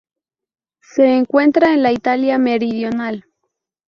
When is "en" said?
1.75-1.83